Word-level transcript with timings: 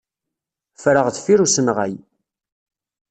Ffreɣ 0.73 1.07
deffir 1.09 1.39
usenɣay. 1.45 1.93